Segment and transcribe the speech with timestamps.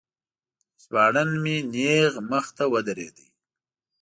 [0.81, 3.17] ژباړن مې نیغ مخې ته ودرید.